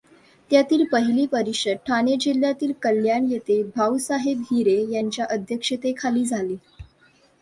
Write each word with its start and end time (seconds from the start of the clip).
त्यातील 0.51 0.83
पहिली 0.91 1.25
परिषद 1.25 1.77
ठाणे 1.87 2.15
जिल्ह्यातील 2.19 2.71
कल्याण 2.81 3.27
येथे 3.31 3.61
भाऊसाहेब 3.75 4.41
हिरे 4.51 4.79
यांच्या 4.91 5.25
अध्यक्षतेखाली 5.29 6.25
झाली. 6.25 6.55